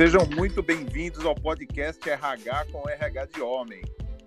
Sejam 0.00 0.22
muito 0.34 0.62
bem-vindos 0.62 1.26
ao 1.26 1.34
podcast 1.34 2.08
RH 2.08 2.68
com 2.72 2.88
RH 2.88 3.26
de 3.26 3.42
Homem. 3.42 3.82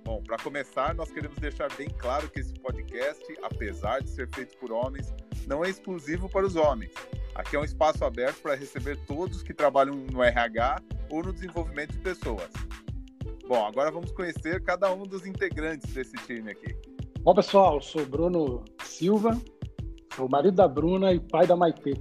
Bom, 0.06 0.22
para 0.22 0.38
começar, 0.38 0.94
nós 0.94 1.12
queremos 1.12 1.36
deixar 1.40 1.68
bem 1.76 1.90
claro 1.98 2.30
que 2.30 2.42
esse 2.42 2.54
podcast, 2.54 3.24
apesar 3.42 4.00
de 4.04 4.12
ser 4.12 4.30
feito 4.36 4.56
por 4.60 4.72
homens, 4.72 5.12
não 5.48 5.66
é 5.66 5.72
exclusivo 5.72 6.30
para 6.30 6.46
os 6.46 6.56
homens. 6.56 6.94
Aqui 7.34 7.56
é 7.56 7.60
um 7.60 7.64
espaço 7.64 8.06
aberto 8.06 8.40
para 8.44 8.54
receber 8.54 9.00
todos 9.08 9.42
que 9.42 9.52
trabalham 9.52 9.96
no 9.96 10.22
RH 10.22 10.80
ou 11.10 11.24
no 11.24 11.34
desenvolvimento 11.34 11.94
de 11.94 12.00
pessoas. 12.02 12.52
Bom, 13.48 13.66
agora 13.66 13.90
vamos 13.90 14.12
conhecer 14.12 14.62
cada 14.62 14.94
um 14.94 15.02
dos 15.08 15.26
integrantes 15.26 15.92
desse 15.92 16.16
time 16.28 16.52
aqui. 16.52 16.76
Bom, 17.22 17.34
pessoal, 17.34 17.82
sou 17.82 18.06
Bruno 18.06 18.64
Silva, 18.84 19.42
sou 20.16 20.30
marido 20.30 20.54
da 20.54 20.68
Bruna 20.68 21.12
e 21.12 21.20
pai 21.20 21.48
da 21.48 21.56
Maitê. 21.56 21.96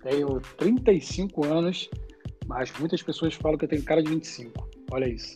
Tenho 0.00 0.40
35 0.56 1.44
anos, 1.44 1.90
mas 2.46 2.72
muitas 2.78 3.02
pessoas 3.02 3.34
falam 3.34 3.56
que 3.56 3.64
eu 3.64 3.68
tenho 3.68 3.82
cara 3.82 4.02
de 4.02 4.10
25. 4.10 4.68
Olha 4.90 5.08
isso. 5.08 5.34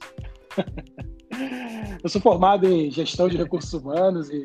eu 2.03 2.09
sou 2.09 2.21
formado 2.21 2.67
em 2.67 2.91
gestão 2.91 3.29
de 3.29 3.37
recursos 3.37 3.73
humanos 3.73 4.31
e 4.31 4.45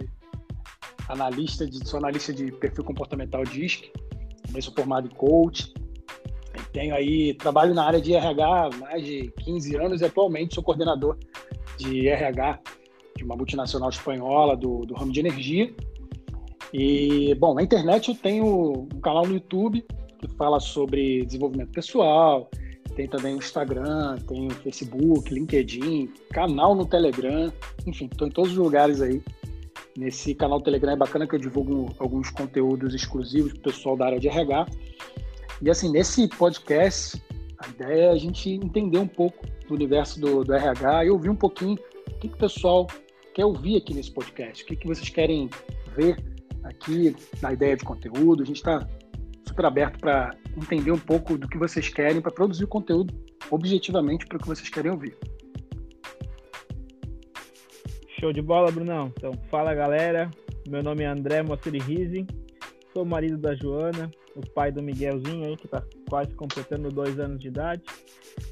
analista 1.07 1.65
de, 1.65 1.87
sou 1.87 1.99
analista 1.99 2.33
de 2.33 2.51
perfil 2.51 2.83
comportamental 2.83 3.43
DISC. 3.43 3.91
Também 4.45 4.61
sou 4.61 4.73
formado 4.73 5.07
em 5.07 5.15
coach. 5.15 5.73
Tenho 6.71 6.93
aí, 6.93 7.33
trabalho 7.33 7.73
na 7.73 7.83
área 7.83 7.99
de 7.99 8.13
RH 8.13 8.45
há 8.45 8.69
mais 8.77 9.03
de 9.03 9.31
15 9.43 9.75
anos 9.77 10.01
e 10.01 10.05
atualmente 10.05 10.55
sou 10.55 10.63
coordenador 10.63 11.17
de 11.77 12.07
RH 12.07 12.59
de 13.17 13.23
uma 13.23 13.35
multinacional 13.35 13.89
espanhola 13.89 14.55
do, 14.55 14.85
do 14.85 14.93
ramo 14.93 15.11
de 15.11 15.19
energia. 15.19 15.73
E, 16.71 17.33
bom, 17.35 17.55
na 17.55 17.63
internet 17.63 18.09
eu 18.09 18.15
tenho 18.15 18.87
um 18.93 19.01
canal 19.01 19.25
no 19.25 19.33
YouTube 19.33 19.83
que 20.19 20.27
fala 20.35 20.59
sobre 20.59 21.25
desenvolvimento 21.25 21.71
pessoal, 21.71 22.49
tem 22.95 23.07
também 23.07 23.35
o 23.35 23.37
Instagram, 23.37 24.17
tem 24.27 24.47
o 24.47 24.51
Facebook, 24.51 25.33
LinkedIn, 25.33 26.11
canal 26.31 26.75
no 26.75 26.85
Telegram, 26.85 27.51
enfim, 27.87 28.09
estou 28.11 28.27
em 28.27 28.31
todos 28.31 28.51
os 28.51 28.57
lugares 28.57 29.01
aí. 29.01 29.21
Nesse 29.97 30.35
canal 30.35 30.61
Telegram 30.61 30.93
é 30.93 30.95
bacana 30.95 31.27
que 31.27 31.35
eu 31.35 31.39
divulgo 31.39 31.93
alguns 31.97 32.29
conteúdos 32.29 32.93
exclusivos 32.93 33.53
para 33.53 33.59
o 33.59 33.63
pessoal 33.63 33.97
da 33.97 34.05
área 34.05 34.19
de 34.19 34.27
RH. 34.27 34.67
E 35.61 35.69
assim, 35.69 35.91
nesse 35.91 36.27
podcast, 36.27 37.21
a 37.57 37.67
ideia 37.69 38.01
é 38.05 38.11
a 38.11 38.17
gente 38.17 38.49
entender 38.49 38.97
um 38.97 39.07
pouco 39.07 39.45
do 39.67 39.73
universo 39.73 40.19
do, 40.19 40.43
do 40.43 40.53
RH 40.53 41.05
e 41.05 41.09
ouvir 41.09 41.29
um 41.29 41.35
pouquinho 41.35 41.77
o 42.07 42.19
que, 42.19 42.27
que 42.27 42.35
o 42.35 42.37
pessoal 42.37 42.87
quer 43.33 43.45
ouvir 43.45 43.77
aqui 43.77 43.93
nesse 43.93 44.11
podcast, 44.11 44.63
o 44.63 44.67
que, 44.67 44.75
que 44.75 44.87
vocês 44.87 45.09
querem 45.09 45.49
ver 45.95 46.17
aqui 46.63 47.15
na 47.41 47.53
ideia 47.53 47.75
de 47.75 47.83
conteúdo. 47.83 48.43
A 48.43 48.45
gente 48.45 48.57
está 48.57 48.87
super 49.49 49.65
aberto 49.65 49.99
para 49.99 50.31
entender 50.55 50.91
um 50.91 50.99
pouco 50.99 51.37
do 51.37 51.47
que 51.47 51.57
vocês 51.57 51.89
querem, 51.89 52.21
para 52.21 52.31
produzir 52.31 52.67
conteúdo 52.67 53.13
objetivamente 53.51 54.25
para 54.25 54.37
o 54.37 54.39
que 54.39 54.47
vocês 54.47 54.69
querem 54.69 54.91
ouvir. 54.91 55.17
Show 58.19 58.31
de 58.31 58.41
bola, 58.41 58.71
Brunão. 58.71 59.11
Então, 59.17 59.31
fala 59.49 59.73
galera. 59.73 60.29
Meu 60.67 60.83
nome 60.83 61.03
é 61.03 61.07
André 61.07 61.41
Mosseri 61.41 61.79
Rizzi. 61.79 62.27
Sou 62.93 63.05
marido 63.05 63.37
da 63.37 63.55
Joana, 63.55 64.11
o 64.35 64.41
pai 64.51 64.71
do 64.71 64.83
Miguelzinho 64.83 65.45
aí, 65.45 65.55
que 65.55 65.65
está 65.65 65.83
quase 66.09 66.33
completando 66.35 66.89
dois 66.89 67.19
anos 67.19 67.39
de 67.39 67.47
idade. 67.47 67.83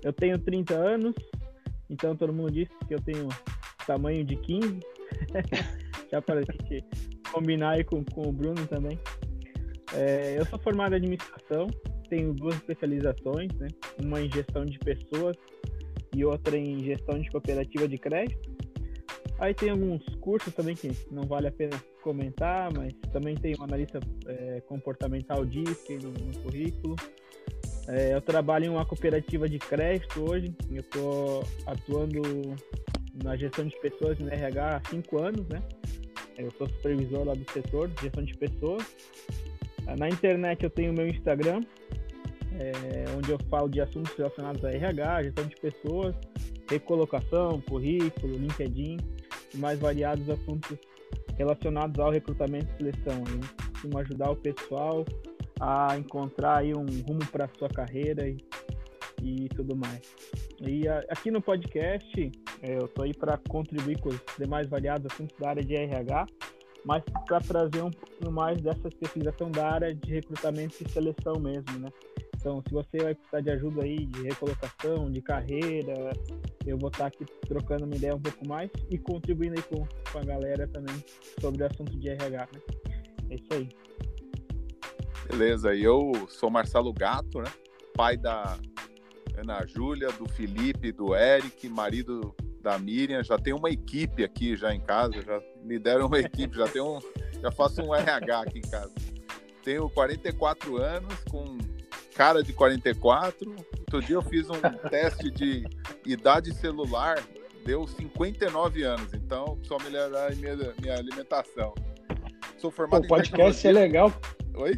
Eu 0.04 0.14
tenho 0.14 0.38
30 0.38 0.74
anos, 0.74 1.16
então 1.90 2.16
todo 2.16 2.34
mundo 2.34 2.52
disse 2.52 2.72
que 2.88 2.94
eu 2.94 3.02
tenho 3.02 3.28
tamanho 3.86 4.24
de 4.24 4.36
15. 4.36 4.80
Já 6.12 6.22
para 6.22 6.40
a 6.40 6.44
gente 6.44 6.86
combinar 7.32 7.72
aí 7.72 7.84
com, 7.84 8.04
com 8.06 8.30
o 8.30 8.32
Bruno 8.32 8.66
também. 8.68 8.98
É, 9.94 10.36
eu 10.38 10.46
sou 10.46 10.60
formado 10.60 10.94
em 10.94 10.98
administração, 10.98 11.68
tenho 12.10 12.34
duas 12.34 12.56
especializações, 12.56 13.52
né? 13.54 13.68
Uma 14.04 14.22
em 14.22 14.32
gestão 14.32 14.66
de 14.66 14.78
pessoas 14.80 15.36
e 16.16 16.26
outra 16.26 16.58
em 16.58 16.84
gestão 16.84 17.20
de 17.20 17.30
cooperativa 17.30 17.88
de 17.88 17.98
crédito. 17.98 18.58
Aí 19.40 19.54
tem 19.54 19.70
alguns 19.70 20.04
cursos 20.20 20.54
também 20.54 20.76
que 20.76 20.92
não 21.12 21.24
vale 21.24 21.48
a 21.48 21.52
pena 21.52 21.80
comentar, 22.02 22.74
mas 22.74 22.94
também 23.12 23.36
tem 23.36 23.54
uma 23.56 23.66
analista 23.66 24.00
é, 24.26 24.62
comportamental 24.62 25.46
DISC 25.46 25.90
no, 26.02 26.12
no 26.12 26.40
currículo. 26.40 26.96
É, 27.88 28.14
eu 28.14 28.22
trabalho 28.22 28.66
em 28.66 28.70
uma 28.70 28.86
cooperativa 28.86 29.48
de 29.48 29.60
crédito 29.60 30.30
hoje, 30.30 30.54
eu 30.72 30.82
estou 30.82 31.44
atuando 31.66 32.22
na 33.24 33.36
gestão 33.38 33.66
de 33.66 33.80
pessoas 33.80 34.18
no 34.20 34.28
RH 34.28 34.78
há 34.78 34.90
cinco 34.90 35.22
anos, 35.22 35.48
né? 35.48 35.62
Eu 36.38 36.52
sou 36.52 36.68
supervisor 36.68 37.24
lá 37.26 37.34
do 37.34 37.52
setor 37.52 37.88
de 37.88 38.02
gestão 38.02 38.24
de 38.24 38.38
pessoas. 38.38 38.84
Na 39.96 40.10
internet 40.10 40.64
eu 40.64 40.70
tenho 40.70 40.92
o 40.92 40.96
meu 40.96 41.08
Instagram, 41.08 41.62
é, 42.60 43.06
onde 43.18 43.32
eu 43.32 43.40
falo 43.50 43.70
de 43.70 43.80
assuntos 43.82 44.14
relacionados 44.16 44.64
a 44.66 44.72
RH, 44.72 45.24
gestão 45.24 45.46
de 45.46 45.56
pessoas, 45.56 46.16
recolocação, 46.70 47.62
currículo, 47.62 48.34
LinkedIn 48.34 48.98
e 49.54 49.58
mais 49.58 49.80
variados 49.80 50.30
assuntos 50.30 50.78
relacionados 51.38 52.00
ao 52.00 52.12
recrutamento 52.12 52.68
e 52.74 52.78
seleção. 52.78 53.24
Eu 53.28 53.72
costumo 53.72 53.98
ajudar 54.00 54.32
o 54.32 54.36
pessoal 54.36 55.06
a 55.60 55.98
encontrar 55.98 56.58
aí 56.58 56.74
um 56.74 56.86
rumo 57.08 57.26
para 57.32 57.48
sua 57.58 57.70
carreira 57.70 58.28
e, 58.28 58.38
e 59.22 59.50
tudo 59.50 59.76
mais. 59.76 60.02
E 60.60 60.88
a, 60.88 61.00
aqui 61.10 61.32
no 61.32 61.42
podcast 61.42 62.32
é, 62.62 62.78
eu 62.78 62.86
estou 62.86 63.06
aí 63.06 63.14
para 63.14 63.38
contribuir 63.50 64.00
com 64.00 64.10
os 64.10 64.20
demais 64.38 64.68
variados 64.68 65.12
assuntos 65.12 65.36
da 65.40 65.50
área 65.50 65.64
de 65.64 65.76
RH 65.76 66.26
mas 66.88 67.04
para 67.26 67.42
trazer 67.42 67.84
um 67.84 67.92
pouquinho 67.92 68.32
mais 68.32 68.62
dessa 68.62 68.88
especialização 68.88 69.52
da 69.52 69.70
área 69.70 69.94
de 69.94 70.10
recrutamento 70.10 70.76
e 70.82 70.90
seleção 70.90 71.38
mesmo, 71.38 71.80
né? 71.80 71.90
Então, 72.38 72.64
se 72.66 72.74
você 72.74 72.98
vai 73.00 73.14
precisar 73.14 73.42
de 73.42 73.50
ajuda 73.50 73.84
aí 73.84 74.06
de 74.06 74.24
recolocação, 74.24 75.12
de 75.12 75.22
carreira, 75.22 76.14
eu 76.66 76.78
vou 76.78 76.88
estar 76.88 77.08
aqui 77.08 77.26
trocando 77.46 77.84
uma 77.84 77.94
ideia 77.94 78.16
um 78.16 78.22
pouco 78.22 78.48
mais 78.48 78.72
e 78.90 78.98
contribuindo 78.98 79.56
aí 79.58 79.64
com, 79.64 79.86
com 80.10 80.20
a 80.20 80.24
galera 80.24 80.66
também 80.70 80.96
sobre 81.42 81.62
o 81.62 81.66
assunto 81.66 82.00
de 82.00 82.08
RH, 82.08 82.48
né? 82.54 82.62
É 83.32 83.36
isso 83.36 83.48
aí. 83.52 83.68
Beleza, 85.30 85.76
eu 85.76 86.14
sou 86.30 86.50
Marcelo 86.50 86.94
Gato, 86.94 87.40
né? 87.40 87.52
Pai 87.96 88.16
da 88.16 88.58
Ana 89.38 89.66
Júlia, 89.66 90.10
do 90.14 90.30
Felipe, 90.30 90.94
do 90.94 91.14
Eric, 91.14 91.68
marido 91.68 92.34
da 92.62 92.80
Miriam, 92.80 93.22
já 93.24 93.38
tem 93.38 93.54
uma 93.54 93.70
equipe 93.70 94.24
aqui 94.24 94.56
já 94.56 94.74
em 94.74 94.80
casa, 94.80 95.22
já 95.22 95.42
me 95.68 95.78
deram 95.78 96.08
uma 96.08 96.20
equipe, 96.20 96.56
já 96.56 96.68
tem 96.68 96.82
um, 96.82 97.00
já 97.42 97.52
faço 97.52 97.82
um 97.82 97.94
RH 97.94 98.42
aqui 98.42 98.60
em 98.60 98.70
casa. 98.70 98.94
Tenho 99.64 99.90
44 99.90 100.78
anos, 100.78 101.14
com 101.30 101.58
cara 102.16 102.42
de 102.42 102.54
44. 102.54 103.56
Outro 103.80 104.02
dia 104.02 104.16
eu 104.16 104.22
fiz 104.22 104.50
um 104.50 104.60
teste 104.90 105.30
de 105.30 105.66
idade 106.06 106.54
celular, 106.56 107.22
deu 107.66 107.86
59 107.86 108.84
anos, 108.84 109.14
então 109.14 109.60
só 109.64 109.78
melhorar 109.84 110.34
minha, 110.36 110.56
minha 110.82 110.96
alimentação. 110.96 111.76
Sou 112.58 112.72
formado 112.72 113.04
o 113.04 113.08
podcast 113.08 113.68
é 113.68 113.72
legal. 113.72 114.12
Oi? 114.56 114.76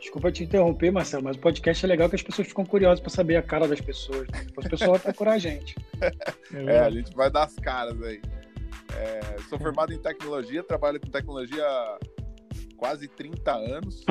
Desculpa 0.00 0.32
te 0.32 0.44
interromper, 0.44 0.90
Marcelo, 0.90 1.24
mas 1.24 1.36
o 1.36 1.40
podcast 1.40 1.84
é 1.84 1.88
legal 1.88 2.08
que 2.08 2.16
as 2.16 2.22
pessoas 2.22 2.48
ficam 2.48 2.64
curiosas 2.64 3.00
para 3.00 3.10
saber 3.10 3.36
a 3.36 3.42
cara 3.42 3.68
das 3.68 3.82
pessoas. 3.82 4.26
Né? 4.28 4.46
O 4.56 4.68
pessoal 4.68 4.92
vai 4.92 5.00
procurar 5.00 5.32
a 5.32 5.38
gente. 5.38 5.76
É, 6.66 6.80
a 6.80 6.90
gente 6.90 7.14
vai 7.14 7.30
dar 7.30 7.44
as 7.44 7.54
caras 7.56 8.02
aí. 8.02 8.20
É, 8.96 9.40
sou 9.48 9.58
formado 9.58 9.92
em 9.92 9.98
tecnologia, 9.98 10.62
trabalho 10.62 11.00
com 11.00 11.08
tecnologia 11.08 11.64
há 11.64 11.98
quase 12.76 13.08
30 13.08 13.52
anos, 13.52 14.04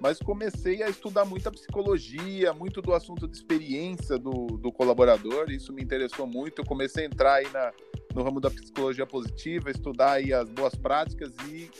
mas 0.00 0.18
comecei 0.18 0.82
a 0.82 0.88
estudar 0.88 1.24
muita 1.24 1.50
psicologia, 1.50 2.52
muito 2.52 2.80
do 2.80 2.94
assunto 2.94 3.28
de 3.28 3.36
experiência 3.36 4.18
do, 4.18 4.58
do 4.58 4.72
colaborador, 4.72 5.50
isso 5.50 5.72
me 5.72 5.82
interessou 5.82 6.26
muito. 6.26 6.60
Eu 6.60 6.66
comecei 6.66 7.04
a 7.04 7.06
entrar 7.06 7.34
aí 7.34 7.48
na, 7.50 7.72
no 8.14 8.22
ramo 8.22 8.40
da 8.40 8.50
psicologia 8.50 9.06
positiva, 9.06 9.70
estudar 9.70 10.12
aí 10.12 10.32
as 10.32 10.48
boas 10.48 10.74
práticas 10.74 11.32
e 11.48 11.70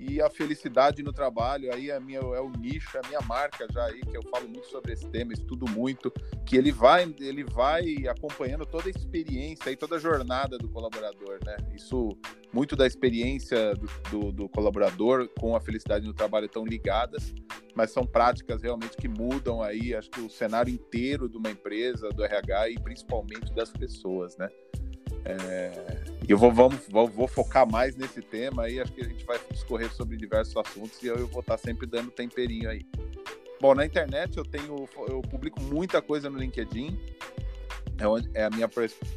e 0.00 0.20
a 0.22 0.30
felicidade 0.30 1.02
no 1.02 1.12
trabalho 1.12 1.72
aí 1.74 1.90
é, 1.90 2.00
minha, 2.00 2.18
é 2.18 2.40
o 2.40 2.50
nicho, 2.50 2.96
é 2.96 3.00
a 3.04 3.08
minha 3.08 3.20
marca 3.20 3.66
já 3.70 3.84
aí, 3.84 4.00
que 4.00 4.16
eu 4.16 4.22
falo 4.30 4.48
muito 4.48 4.66
sobre 4.68 4.94
esse 4.94 5.06
tema, 5.10 5.34
estudo 5.34 5.68
muito, 5.70 6.10
que 6.46 6.56
ele 6.56 6.72
vai, 6.72 7.14
ele 7.20 7.44
vai 7.44 7.84
acompanhando 8.08 8.64
toda 8.64 8.88
a 8.88 8.90
experiência 8.90 9.70
e 9.70 9.76
toda 9.76 9.96
a 9.96 9.98
jornada 9.98 10.56
do 10.56 10.70
colaborador, 10.70 11.38
né? 11.44 11.56
Isso, 11.74 12.16
muito 12.50 12.74
da 12.74 12.86
experiência 12.86 13.74
do, 13.74 13.88
do, 14.10 14.32
do 14.32 14.48
colaborador 14.48 15.28
com 15.38 15.54
a 15.54 15.60
felicidade 15.60 16.06
no 16.06 16.14
trabalho 16.14 16.46
estão 16.46 16.64
ligadas, 16.64 17.34
mas 17.74 17.90
são 17.90 18.06
práticas 18.06 18.62
realmente 18.62 18.96
que 18.96 19.06
mudam 19.06 19.62
aí, 19.62 19.94
acho 19.94 20.10
que 20.10 20.20
o 20.20 20.30
cenário 20.30 20.72
inteiro 20.72 21.28
de 21.28 21.36
uma 21.36 21.50
empresa, 21.50 22.08
do 22.08 22.24
RH 22.24 22.70
e 22.70 22.80
principalmente 22.80 23.52
das 23.52 23.70
pessoas, 23.70 24.34
né? 24.38 24.48
É, 25.24 25.89
eu 26.30 26.38
vou, 26.38 26.52
vamos, 26.52 26.86
vou, 26.88 27.08
vou, 27.08 27.26
focar 27.26 27.68
mais 27.68 27.96
nesse 27.96 28.22
tema 28.22 28.64
aí, 28.64 28.80
acho 28.80 28.92
que 28.92 29.00
a 29.00 29.04
gente 29.04 29.24
vai 29.24 29.38
discorrer 29.50 29.92
sobre 29.92 30.16
diversos 30.16 30.56
assuntos 30.56 31.02
e 31.02 31.06
eu, 31.06 31.16
eu 31.16 31.26
vou 31.26 31.40
estar 31.40 31.58
sempre 31.58 31.86
dando 31.86 32.10
temperinho 32.10 32.70
aí. 32.70 32.86
Bom, 33.60 33.74
na 33.74 33.84
internet 33.84 34.36
eu 34.38 34.44
tenho, 34.44 34.88
eu 35.08 35.20
publico 35.22 35.60
muita 35.60 36.00
coisa 36.00 36.30
no 36.30 36.38
LinkedIn, 36.38 36.98
é, 37.98 38.06
onde, 38.06 38.30
é 38.32 38.44
a 38.44 38.50
minha 38.50 38.68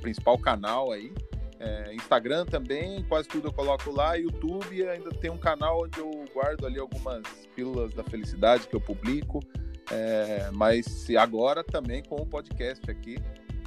principal 0.02 0.38
canal 0.38 0.92
aí. 0.92 1.14
É, 1.60 1.94
Instagram 1.94 2.46
também, 2.46 3.04
quase 3.04 3.28
tudo 3.28 3.48
eu 3.48 3.54
coloco 3.54 3.90
lá. 3.92 4.16
YouTube 4.16 4.86
ainda 4.86 5.12
tem 5.12 5.32
um 5.32 5.38
canal 5.38 5.84
onde 5.84 6.00
eu 6.00 6.26
guardo 6.34 6.66
ali 6.66 6.78
algumas 6.78 7.24
pílulas 7.56 7.94
da 7.94 8.04
felicidade 8.04 8.68
que 8.68 8.76
eu 8.76 8.82
publico. 8.82 9.40
É, 9.92 10.50
mas 10.52 11.08
agora 11.12 11.64
também 11.64 12.04
com 12.04 12.16
o 12.16 12.26
podcast 12.26 12.90
aqui, 12.90 13.18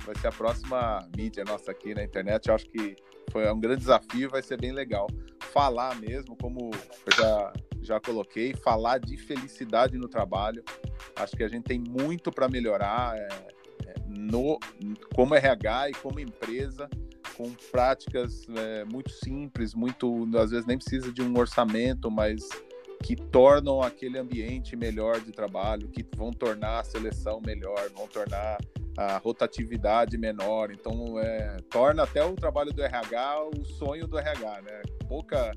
vai 0.05 0.15
ser 0.17 0.27
a 0.27 0.33
próxima 0.33 1.09
mídia 1.17 1.45
nossa 1.45 1.71
aqui 1.71 1.95
na 1.95 2.03
internet. 2.03 2.49
Eu 2.49 2.55
acho 2.55 2.67
que 2.67 2.97
foi 3.37 3.53
um 3.53 3.61
grande 3.61 3.81
desafio, 3.81 4.31
vai 4.31 4.43
ser 4.43 4.59
bem 4.59 4.73
legal. 4.73 5.07
Falar 5.53 5.95
mesmo, 6.01 6.35
como 6.37 6.71
eu 6.71 7.13
já, 7.15 7.53
já 7.83 8.01
coloquei, 8.01 8.55
falar 8.55 8.99
de 8.99 9.15
felicidade 9.19 9.99
no 9.99 10.09
trabalho. 10.09 10.65
Acho 11.15 11.37
que 11.37 11.45
a 11.45 11.49
gente 11.49 11.65
tem 11.65 11.79
muito 11.79 12.33
para 12.33 12.49
melhorar 12.49 13.15
é, 13.15 13.29
é, 13.89 13.95
no, 14.09 14.59
como 15.15 15.35
RH 15.35 15.91
e 15.91 15.95
como 15.97 16.19
empresa, 16.19 16.89
com 17.37 17.53
práticas 17.71 18.47
é, 18.57 18.87
muito 18.87 19.11
simples, 19.11 19.75
muito 19.75 20.27
às 20.39 20.51
vezes 20.51 20.65
nem 20.65 20.79
precisa 20.79 21.13
de 21.13 21.21
um 21.21 21.39
orçamento, 21.39 22.11
mas 22.11 22.49
que 23.03 23.15
tornam 23.15 23.83
aquele 23.83 24.19
ambiente 24.19 24.75
melhor 24.75 25.21
de 25.21 25.31
trabalho, 25.31 25.89
que 25.89 26.03
vão 26.17 26.31
tornar 26.31 26.81
a 26.81 26.85
seleção 26.85 27.43
melhor, 27.45 27.91
vão 27.95 28.09
tornar 28.09 28.57
a 28.97 29.19
rotatividade 29.19 30.17
menor. 30.17 30.71
Então, 30.71 31.19
é, 31.19 31.57
torna 31.71 32.03
até 32.05 32.25
o 32.25 32.35
trabalho 32.35 32.73
do 32.73 32.83
RH 32.83 33.45
o 33.45 33.65
sonho 33.65 34.07
do 34.07 34.19
RH, 34.19 34.63
né? 34.63 34.83
Pouca, 35.09 35.53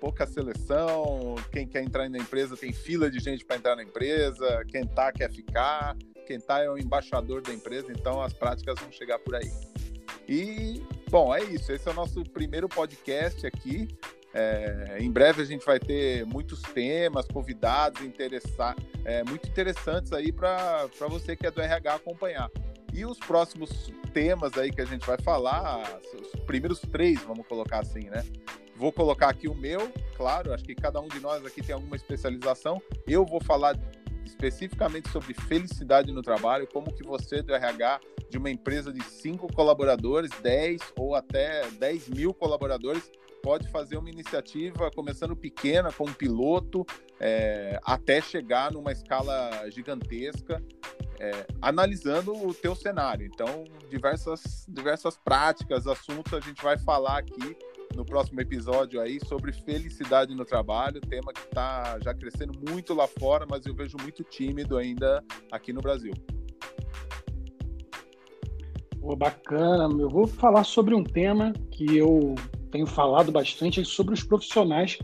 pouca 0.00 0.26
seleção, 0.26 1.34
quem 1.50 1.66
quer 1.66 1.82
entrar 1.82 2.08
na 2.08 2.18
empresa 2.18 2.56
tem 2.56 2.72
fila 2.72 3.10
de 3.10 3.18
gente 3.18 3.44
para 3.44 3.56
entrar 3.56 3.76
na 3.76 3.82
empresa, 3.82 4.64
quem 4.68 4.86
tá 4.86 5.12
quer 5.12 5.30
ficar, 5.30 5.96
quem 6.26 6.40
tá 6.40 6.62
é 6.62 6.70
o 6.70 6.78
embaixador 6.78 7.42
da 7.42 7.52
empresa, 7.52 7.90
então 7.90 8.20
as 8.22 8.32
práticas 8.32 8.78
vão 8.80 8.90
chegar 8.92 9.18
por 9.18 9.34
aí. 9.34 9.50
E, 10.28 10.82
bom, 11.08 11.34
é 11.34 11.42
isso. 11.42 11.72
Esse 11.72 11.88
é 11.88 11.92
o 11.92 11.94
nosso 11.94 12.22
primeiro 12.24 12.68
podcast 12.68 13.46
aqui. 13.46 13.88
É, 14.34 14.98
em 15.00 15.10
breve 15.10 15.40
a 15.40 15.44
gente 15.44 15.64
vai 15.64 15.78
ter 15.78 16.26
muitos 16.26 16.60
temas, 16.60 17.26
convidados 17.26 18.02
interessar, 18.02 18.76
é, 19.04 19.24
muito 19.24 19.48
interessantes 19.48 20.12
aí 20.12 20.30
para 20.30 20.88
você 21.08 21.34
que 21.34 21.46
é 21.46 21.50
do 21.50 21.60
RH 21.60 21.94
acompanhar. 21.94 22.50
E 22.96 23.04
os 23.04 23.18
próximos 23.18 23.92
temas 24.14 24.56
aí 24.56 24.72
que 24.72 24.80
a 24.80 24.86
gente 24.86 25.06
vai 25.06 25.18
falar, 25.18 26.00
os 26.14 26.40
primeiros 26.46 26.80
três, 26.80 27.20
vamos 27.24 27.46
colocar 27.46 27.80
assim, 27.80 28.08
né? 28.08 28.24
Vou 28.74 28.90
colocar 28.90 29.28
aqui 29.28 29.46
o 29.48 29.54
meu, 29.54 29.92
claro, 30.16 30.54
acho 30.54 30.64
que 30.64 30.74
cada 30.74 30.98
um 30.98 31.06
de 31.06 31.20
nós 31.20 31.44
aqui 31.44 31.62
tem 31.62 31.74
alguma 31.74 31.94
especialização. 31.94 32.80
Eu 33.06 33.26
vou 33.26 33.38
falar 33.38 33.78
especificamente 34.24 35.10
sobre 35.10 35.34
felicidade 35.34 36.10
no 36.10 36.22
trabalho, 36.22 36.66
como 36.72 36.90
que 36.90 37.02
você 37.02 37.42
do 37.42 37.54
RH 37.54 38.00
de 38.30 38.38
uma 38.38 38.50
empresa 38.50 38.90
de 38.90 39.04
cinco 39.04 39.46
colaboradores, 39.52 40.30
10 40.42 40.80
ou 40.96 41.14
até 41.14 41.68
10 41.72 42.08
mil 42.08 42.32
colaboradores, 42.32 43.10
pode 43.42 43.68
fazer 43.68 43.98
uma 43.98 44.08
iniciativa 44.08 44.90
começando 44.90 45.36
pequena, 45.36 45.92
com 45.92 46.04
um 46.04 46.14
piloto, 46.14 46.84
é, 47.20 47.78
até 47.84 48.22
chegar 48.22 48.72
numa 48.72 48.90
escala 48.90 49.70
gigantesca, 49.70 50.62
é, 51.20 51.46
analisando 51.60 52.32
o 52.32 52.52
teu 52.54 52.74
cenário. 52.74 53.26
Então, 53.26 53.64
diversas, 53.90 54.66
diversas 54.68 55.16
práticas, 55.16 55.86
assuntos 55.86 56.32
a 56.32 56.40
gente 56.40 56.62
vai 56.62 56.78
falar 56.78 57.18
aqui 57.18 57.56
no 57.94 58.04
próximo 58.04 58.40
episódio 58.40 59.00
aí 59.00 59.18
sobre 59.24 59.52
felicidade 59.52 60.34
no 60.34 60.44
trabalho, 60.44 61.00
tema 61.00 61.32
que 61.32 61.40
está 61.40 61.98
já 62.02 62.12
crescendo 62.12 62.52
muito 62.68 62.92
lá 62.92 63.06
fora, 63.06 63.46
mas 63.48 63.64
eu 63.64 63.74
vejo 63.74 63.96
muito 64.00 64.22
tímido 64.22 64.76
ainda 64.76 65.24
aqui 65.50 65.72
no 65.72 65.80
Brasil. 65.80 66.12
Pô, 69.00 69.14
bacana, 69.14 69.88
eu 70.00 70.10
vou 70.10 70.26
falar 70.26 70.64
sobre 70.64 70.94
um 70.94 71.04
tema 71.04 71.52
que 71.70 71.96
eu 71.96 72.34
tenho 72.70 72.86
falado 72.86 73.30
bastante 73.30 73.84
sobre 73.84 74.12
os 74.12 74.22
profissionais 74.22 74.98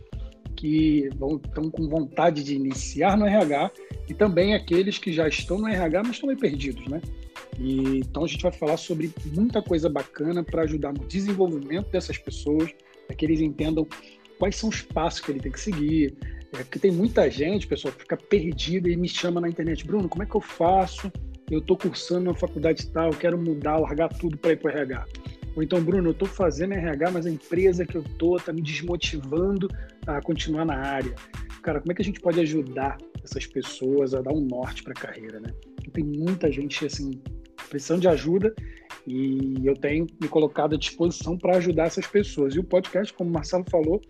que 0.57 1.09
vão, 1.17 1.41
estão 1.45 1.71
com 1.71 1.89
vontade 1.89 2.43
de 2.45 2.55
iniciar 2.55 3.17
no 3.17 3.27
RH 3.27 3.71
e 4.13 4.15
também 4.15 4.55
aqueles 4.55 4.99
que 4.99 5.11
já 5.11 5.27
estão 5.27 5.59
no 5.59 5.67
RH, 5.67 6.03
mas 6.03 6.13
estão 6.13 6.27
meio 6.27 6.39
perdidos, 6.39 6.87
né? 6.87 7.01
E, 7.59 8.01
então 8.01 8.25
a 8.25 8.29
gente 8.29 8.43
vai 8.43 8.53
falar 8.53 8.77
sobre 8.77 9.11
muita 9.35 9.63
coisa 9.63 9.89
bacana 9.89 10.45
para 10.45 10.63
ajudar 10.63 10.93
no 10.93 11.07
desenvolvimento 11.09 11.91
dessas 11.91 12.19
pessoas, 12.19 12.71
para 13.07 13.17
que 13.17 13.25
eles 13.25 13.41
entendam 13.41 13.87
quais 14.39 14.57
são 14.57 14.69
os 14.69 14.83
passos 14.83 15.21
que 15.21 15.33
ele 15.33 15.41
tem 15.41 15.51
que 15.51 15.61
seguir. 15.61 16.15
É, 16.53 16.59
porque 16.59 16.79
tem 16.79 16.93
muita 16.93 17.31
gente, 17.31 17.67
pessoal, 17.67 17.95
que 17.95 18.01
fica 18.01 18.19
perdida 18.19 18.87
e 18.91 18.97
me 18.97 19.09
chama 19.09 19.41
na 19.41 19.49
internet, 19.49 19.87
Bruno, 19.87 20.11
como 20.11 20.23
é 20.23 20.27
que 20.27 20.35
eu 20.35 20.43
faço? 20.43 21.11
Eu 21.51 21.61
estou 21.61 21.79
cursando 21.79 22.27
na 22.27 22.35
faculdade 22.35 22.87
tal, 22.89 23.11
quero 23.13 23.39
mudar, 23.39 23.79
largar 23.79 24.11
tudo 24.11 24.37
para 24.37 24.53
ir 24.53 24.57
para 24.59 24.75
o 24.75 24.77
RH. 24.77 25.07
Ou 25.57 25.63
então, 25.63 25.83
Bruno, 25.83 26.09
eu 26.09 26.13
estou 26.13 26.29
fazendo 26.29 26.75
RH, 26.75 27.11
mas 27.11 27.25
a 27.25 27.31
empresa 27.31 27.87
que 27.87 27.97
eu 27.97 28.03
estou 28.03 28.37
está 28.37 28.53
me 28.53 28.61
desmotivando 28.61 29.69
a 30.07 30.21
continuar 30.21 30.67
na 30.67 30.77
área. 30.77 31.15
Cara, 31.63 31.81
como 31.81 31.93
é 31.93 31.95
que 31.95 32.03
a 32.03 32.05
gente 32.05 32.21
pode 32.21 32.41
ajudar 32.41 32.99
essas 33.25 33.47
pessoas 33.47 34.15
a 34.15 34.21
dar 34.21 34.33
um 34.33 34.41
norte 34.41 34.83
para 34.83 34.93
a 34.93 34.97
carreira, 34.97 35.41
né? 35.41 35.53
Tem 35.93 36.05
muita 36.05 36.51
gente, 36.51 36.85
assim, 36.87 37.21
precisando 37.69 38.01
de 38.01 38.09
ajuda 38.09 38.55
e 39.07 39.55
eu 39.65 39.75
tenho 39.75 40.07
me 40.21 40.29
colocado 40.29 40.75
à 40.75 40.79
disposição 40.79 41.37
para 41.37 41.57
ajudar 41.57 41.87
essas 41.87 42.07
pessoas. 42.07 42.55
E 42.55 42.59
o 42.59 42.65
podcast, 42.65 43.13
como 43.13 43.31
o 43.31 43.33
Marcelo 43.33 43.65
falou, 43.71 44.01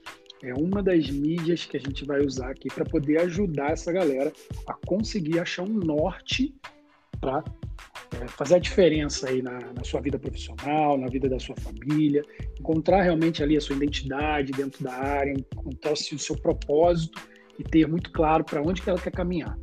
é 0.42 0.52
uma 0.54 0.82
das 0.82 1.08
mídias 1.08 1.64
que 1.64 1.76
a 1.76 1.80
gente 1.80 2.04
vai 2.04 2.20
usar 2.20 2.50
aqui 2.50 2.68
para 2.68 2.84
poder 2.84 3.20
ajudar 3.20 3.72
essa 3.72 3.92
galera 3.92 4.32
a 4.66 4.74
conseguir 4.86 5.38
achar 5.38 5.62
um 5.62 5.74
norte 5.74 6.54
para 7.20 7.44
é, 8.20 8.26
fazer 8.26 8.56
a 8.56 8.58
diferença 8.58 9.28
aí 9.28 9.40
na, 9.40 9.60
na, 9.72 9.84
sua 9.84 10.00
vida 10.00 10.18
profissional, 10.18 10.98
na 10.98 11.06
vida 11.06 11.28
da 11.28 11.38
sua 11.38 11.54
família, 11.56 12.22
encontrar 12.58 13.02
realmente 13.02 13.42
ali 13.42 13.56
a 13.56 13.60
sua 13.60 13.76
identidade 13.76 14.50
dentro 14.52 14.82
da 14.82 14.92
área, 14.92 15.32
encontrar 15.32 15.92
o 15.92 15.96
seu, 15.96 16.16
o 16.16 16.20
seu 16.20 16.36
propósito 16.36 17.20
e 17.62 17.70
ter 17.70 17.86
muito 17.86 18.10
claro 18.10 18.42
para 18.44 18.60
onde 18.60 18.82
que 18.82 18.90
ela 18.90 18.98
quer 18.98 19.12
caminhar. 19.12 19.56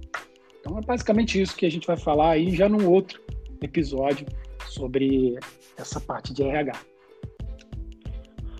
Então 0.59 0.77
é 0.77 0.81
basicamente 0.81 1.41
isso 1.41 1.55
que 1.55 1.65
a 1.65 1.71
gente 1.71 1.85
vai 1.85 1.97
falar 1.97 2.31
aí 2.31 2.55
já 2.55 2.69
num 2.69 2.89
outro 2.89 3.21
episódio 3.61 4.25
sobre 4.67 5.37
essa 5.77 5.99
parte 5.99 6.33
de 6.33 6.43
RH. 6.43 6.73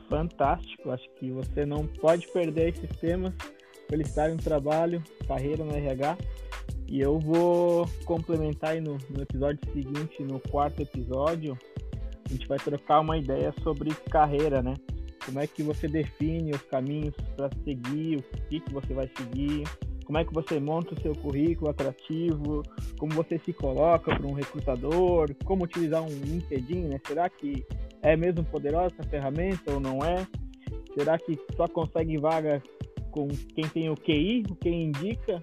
Fantástico, 0.10 0.92
acho 0.92 1.08
que 1.16 1.32
você 1.32 1.66
não 1.66 1.86
pode 1.86 2.28
perder 2.30 2.70
esses 2.70 2.90
temas, 3.00 3.34
felicidade 3.90 4.34
no 4.34 4.42
trabalho, 4.42 5.04
carreira 5.28 5.64
no 5.64 5.76
RH. 5.76 6.18
E 6.88 7.00
eu 7.00 7.20
vou 7.20 7.88
complementar 8.06 8.72
aí 8.72 8.82
no, 8.82 8.98
no 9.10 9.22
episódio 9.22 9.60
seguinte, 9.72 10.24
no 10.24 10.40
quarto 10.40 10.82
episódio, 10.82 11.58
a 12.26 12.30
gente 12.30 12.48
vai 12.48 12.58
trocar 12.58 13.00
uma 13.02 13.18
ideia 13.18 13.54
sobre 13.62 13.94
carreira, 14.10 14.64
né? 14.64 14.74
Como 15.26 15.40
é 15.40 15.48
que 15.48 15.62
você 15.64 15.88
define 15.88 16.52
os 16.52 16.62
caminhos 16.64 17.16
para 17.36 17.50
seguir, 17.64 18.18
o 18.18 18.24
que, 18.50 18.60
que 18.60 18.74
você 18.74 18.94
vai 18.94 19.10
seguir, 19.16 19.64
como 20.10 20.18
é 20.18 20.26
que 20.26 20.34
você 20.34 20.60
monta 20.60 20.96
o 20.96 21.02
seu 21.02 21.14
currículo 21.14 21.70
atrativo, 21.70 22.64
como 22.98 23.14
você 23.14 23.38
se 23.46 23.54
coloca 23.54 24.16
para 24.16 24.26
um 24.26 24.34
recrutador, 24.34 25.30
como 25.46 25.66
utilizar 25.66 26.02
um 26.02 26.08
LinkedIn, 26.08 26.88
né? 26.88 27.00
Será 27.06 27.30
que 27.30 27.64
é 28.02 28.18
mesmo 28.18 28.44
poderosa 28.44 28.96
essa 28.98 29.08
ferramenta 29.08 29.72
ou 29.72 29.80
não 29.80 30.00
é? 30.00 30.26
Será 30.98 31.16
que 31.20 31.38
só 31.56 31.68
consegue 31.68 32.18
vaga 32.18 32.60
com 33.12 33.28
quem 33.28 33.66
tem 33.70 33.90
o 33.92 33.96
QI, 33.96 34.44
quem 34.60 34.86
indica? 34.86 35.40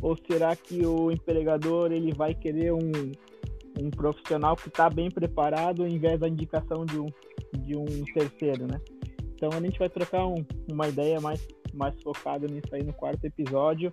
Ou 0.00 0.16
será 0.30 0.54
que 0.54 0.86
o 0.86 1.10
empregador 1.10 1.90
ele 1.90 2.12
vai 2.12 2.36
querer 2.36 2.72
um, 2.72 2.92
um 3.80 3.90
profissional 3.90 4.54
que 4.54 4.68
está 4.68 4.88
bem 4.88 5.10
preparado 5.10 5.82
ao 5.82 5.88
invés 5.88 6.20
da 6.20 6.28
indicação 6.28 6.86
de 6.86 7.00
um, 7.00 7.06
de 7.58 7.76
um 7.76 8.04
terceiro, 8.14 8.68
né? 8.68 8.80
Então 9.44 9.58
a 9.58 9.60
gente 9.60 9.78
vai 9.78 9.90
trocar 9.90 10.26
um, 10.26 10.42
uma 10.70 10.88
ideia 10.88 11.20
mais, 11.20 11.46
mais 11.74 11.94
focada 12.02 12.46
nisso 12.46 12.74
aí 12.74 12.82
no 12.82 12.94
quarto 12.94 13.22
episódio. 13.26 13.92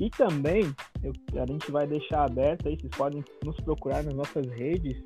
E 0.00 0.08
também 0.08 0.62
eu, 1.02 1.12
a 1.38 1.46
gente 1.46 1.70
vai 1.70 1.86
deixar 1.86 2.24
aberto 2.24 2.66
aí, 2.66 2.78
vocês 2.80 2.96
podem 2.96 3.22
nos 3.44 3.56
procurar 3.56 4.02
nas 4.02 4.14
nossas 4.14 4.46
redes. 4.52 4.96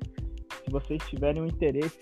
Se 0.63 0.71
vocês 0.71 1.01
tiverem 1.09 1.41
um 1.41 1.45
interesse 1.45 1.97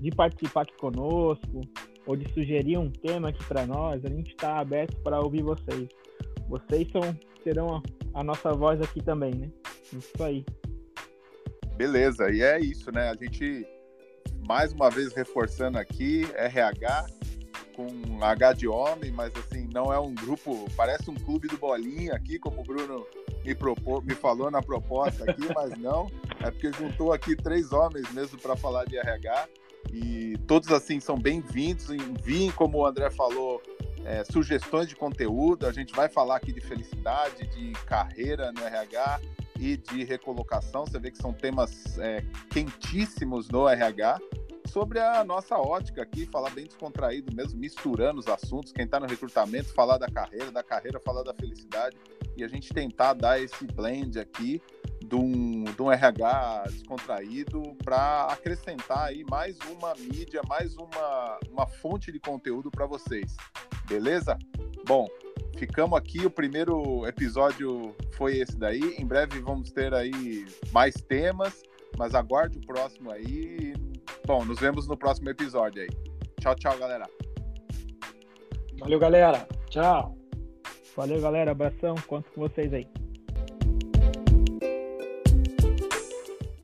de 0.00 0.10
participar 0.10 0.62
aqui 0.62 0.76
conosco 0.78 1.60
ou 2.06 2.16
de 2.16 2.28
sugerir 2.32 2.76
um 2.76 2.90
tema 2.90 3.28
aqui 3.28 3.44
para 3.44 3.66
nós, 3.66 4.04
a 4.04 4.08
gente 4.08 4.30
está 4.30 4.58
aberto 4.58 5.00
para 5.02 5.20
ouvir 5.20 5.44
vocês. 5.44 5.88
Vocês 6.48 6.90
são 6.90 7.02
serão 7.44 7.76
a, 7.76 7.82
a 8.20 8.24
nossa 8.24 8.50
voz 8.52 8.80
aqui 8.80 9.00
também, 9.00 9.32
né? 9.32 9.48
Isso 9.92 10.24
aí. 10.24 10.44
Beleza, 11.76 12.30
e 12.32 12.42
é 12.42 12.58
isso, 12.60 12.90
né? 12.90 13.10
A 13.10 13.14
gente, 13.14 13.64
mais 14.52 14.70
uma 14.70 14.90
vez 14.90 15.14
reforçando 15.14 15.78
aqui, 15.78 16.30
RH 16.34 17.06
com 17.74 18.22
H 18.22 18.52
de 18.52 18.68
homem, 18.68 19.10
mas 19.10 19.32
assim, 19.34 19.66
não 19.72 19.90
é 19.90 19.98
um 19.98 20.14
grupo, 20.14 20.68
parece 20.76 21.10
um 21.10 21.14
clube 21.14 21.48
do 21.48 21.56
bolinha 21.56 22.12
aqui, 22.12 22.38
como 22.38 22.60
o 22.60 22.62
Bruno 22.62 23.06
me, 23.42 23.54
propô, 23.54 24.02
me 24.02 24.14
falou 24.14 24.50
na 24.50 24.60
proposta 24.60 25.24
aqui, 25.24 25.48
mas 25.56 25.70
não, 25.78 26.06
é 26.40 26.50
porque 26.50 26.70
juntou 26.70 27.14
aqui 27.14 27.34
três 27.34 27.72
homens 27.72 28.12
mesmo 28.12 28.38
para 28.38 28.54
falar 28.54 28.84
de 28.84 28.98
RH 28.98 29.48
e 29.90 30.36
todos 30.46 30.70
assim 30.70 31.00
são 31.00 31.16
bem-vindos, 31.16 31.88
enviem, 31.88 32.50
como 32.50 32.76
o 32.76 32.86
André 32.86 33.08
falou, 33.08 33.58
é, 34.04 34.22
sugestões 34.24 34.86
de 34.86 34.94
conteúdo. 34.94 35.66
A 35.66 35.72
gente 35.72 35.94
vai 35.94 36.10
falar 36.10 36.36
aqui 36.36 36.52
de 36.52 36.60
felicidade, 36.60 37.46
de 37.46 37.72
carreira 37.86 38.52
no 38.52 38.62
RH 38.62 39.20
e 39.58 39.76
de 39.76 40.04
recolocação. 40.04 40.84
Você 40.86 40.98
vê 40.98 41.10
que 41.10 41.18
são 41.18 41.32
temas 41.32 41.98
é, 41.98 42.24
quentíssimos 42.50 43.48
no 43.48 43.68
RH. 43.68 44.18
Sobre 44.72 44.98
a 44.98 45.22
nossa 45.22 45.58
ótica 45.58 46.00
aqui, 46.00 46.24
falar 46.24 46.48
bem 46.48 46.64
descontraído 46.64 47.36
mesmo, 47.36 47.60
misturando 47.60 48.18
os 48.18 48.26
assuntos. 48.26 48.72
Quem 48.72 48.86
está 48.86 48.98
no 48.98 49.06
recrutamento, 49.06 49.68
falar 49.74 49.98
da 49.98 50.08
carreira, 50.08 50.50
da 50.50 50.62
carreira, 50.62 50.98
falar 50.98 51.22
da 51.22 51.34
felicidade. 51.34 51.94
E 52.34 52.42
a 52.42 52.48
gente 52.48 52.72
tentar 52.72 53.12
dar 53.12 53.38
esse 53.38 53.66
blend 53.66 54.18
aqui 54.18 54.62
de 55.04 55.14
um, 55.14 55.64
de 55.64 55.82
um 55.82 55.92
RH 55.92 56.64
descontraído 56.70 57.60
para 57.84 58.28
acrescentar 58.28 59.08
aí 59.08 59.22
mais 59.28 59.58
uma 59.70 59.94
mídia, 59.94 60.40
mais 60.48 60.74
uma, 60.78 61.38
uma 61.50 61.66
fonte 61.66 62.10
de 62.10 62.18
conteúdo 62.18 62.70
para 62.70 62.86
vocês. 62.86 63.36
Beleza? 63.86 64.38
Bom, 64.86 65.06
ficamos 65.58 65.98
aqui. 65.98 66.24
O 66.24 66.30
primeiro 66.30 67.06
episódio 67.06 67.94
foi 68.12 68.38
esse 68.38 68.56
daí. 68.56 68.96
Em 68.98 69.06
breve 69.06 69.38
vamos 69.40 69.70
ter 69.70 69.92
aí 69.92 70.46
mais 70.72 70.94
temas, 70.94 71.62
mas 71.98 72.14
aguarde 72.14 72.56
o 72.56 72.66
próximo 72.66 73.10
aí. 73.10 73.74
Bom, 74.26 74.44
nos 74.44 74.60
vemos 74.60 74.86
no 74.86 74.96
próximo 74.96 75.28
episódio 75.30 75.82
aí. 75.82 75.88
Tchau, 76.40 76.54
tchau, 76.54 76.78
galera. 76.78 77.08
Valeu, 78.78 78.98
galera. 78.98 79.46
Tchau. 79.68 80.16
Valeu, 80.96 81.20
galera. 81.20 81.50
Abração. 81.50 81.94
Conto 82.06 82.30
com 82.32 82.40
vocês 82.40 82.72
aí. 82.72 82.86